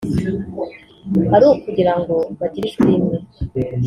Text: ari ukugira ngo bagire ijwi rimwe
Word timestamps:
ari 1.35 1.45
ukugira 1.53 1.93
ngo 1.99 2.15
bagire 2.39 2.65
ijwi 2.67 2.85
rimwe 2.91 3.17